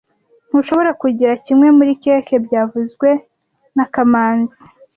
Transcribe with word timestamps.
Ntushobora 0.49 0.91
kugira 1.01 1.33
kimwe 1.45 1.67
muri 1.77 1.91
keke 2.03 2.35
byavuzwe 2.45 3.09
na 3.75 3.85
kamanzi 3.93 4.59